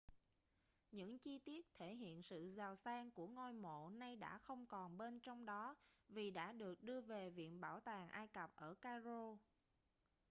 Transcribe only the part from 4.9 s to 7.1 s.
bên trong đó vì đã được đưa